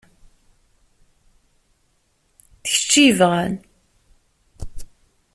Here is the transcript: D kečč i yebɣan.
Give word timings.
D 2.63 2.65
kečč 2.73 2.91
i 3.03 3.03
yebɣan. 3.07 3.53